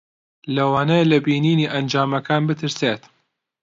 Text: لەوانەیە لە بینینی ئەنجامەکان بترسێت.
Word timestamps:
لەوانەیە 0.55 1.05
لە 1.11 1.17
بینینی 1.25 1.71
ئەنجامەکان 1.73 2.41
بترسێت. 2.49 3.01